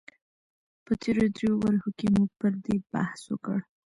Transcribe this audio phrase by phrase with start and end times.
[0.85, 3.59] په تېرو دريو برخو کې مو پر دې بحث وکړ